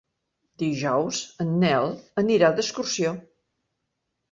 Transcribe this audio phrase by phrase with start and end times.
[0.61, 1.93] Dijous en Nel
[2.23, 3.15] anirà d'excursió.